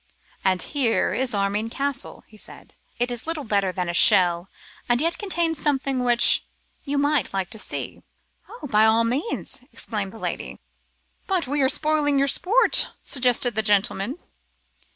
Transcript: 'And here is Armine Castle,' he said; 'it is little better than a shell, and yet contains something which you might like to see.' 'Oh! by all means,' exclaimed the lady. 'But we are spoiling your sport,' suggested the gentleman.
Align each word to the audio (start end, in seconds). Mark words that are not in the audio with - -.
'And 0.43 0.63
here 0.63 1.13
is 1.13 1.35
Armine 1.35 1.69
Castle,' 1.69 2.23
he 2.25 2.35
said; 2.35 2.73
'it 2.97 3.11
is 3.11 3.27
little 3.27 3.43
better 3.43 3.71
than 3.71 3.87
a 3.87 3.93
shell, 3.93 4.49
and 4.89 4.99
yet 4.99 5.19
contains 5.19 5.59
something 5.59 6.03
which 6.03 6.43
you 6.83 6.97
might 6.97 7.31
like 7.35 7.51
to 7.51 7.59
see.' 7.59 8.01
'Oh! 8.49 8.65
by 8.65 8.83
all 8.87 9.03
means,' 9.03 9.61
exclaimed 9.71 10.11
the 10.11 10.17
lady. 10.17 10.57
'But 11.27 11.45
we 11.45 11.61
are 11.61 11.69
spoiling 11.69 12.17
your 12.17 12.27
sport,' 12.27 12.89
suggested 13.03 13.53
the 13.53 13.61
gentleman. 13.61 14.17